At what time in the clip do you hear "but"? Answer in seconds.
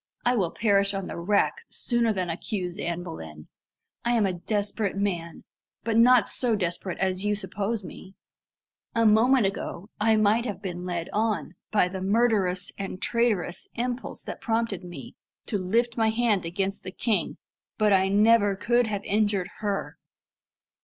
5.83-5.95, 17.77-17.93